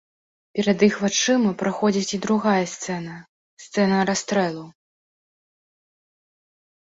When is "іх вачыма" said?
0.85-1.49